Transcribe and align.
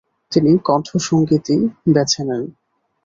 তিনি 0.31 0.51
কণ্ঠসঙ্গীতই 0.67 1.59
বেছে 1.93 2.21
নেন। 2.27 2.43